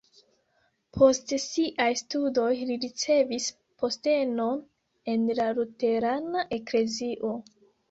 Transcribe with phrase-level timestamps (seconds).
[0.97, 3.51] Post siaj studoj li ricevis
[3.83, 4.59] postenon
[5.15, 7.35] en la luterana eklezio.